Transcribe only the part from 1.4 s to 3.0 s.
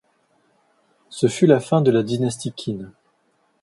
la fin de la dynastie Qin.